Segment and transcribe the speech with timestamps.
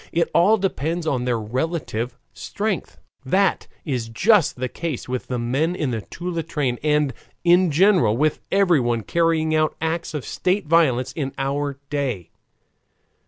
[0.11, 2.97] It all depends on their relative strength.
[3.23, 8.17] That is just the case with the men in the Toula train and in general
[8.17, 12.31] with everyone carrying out acts of state violence in our day.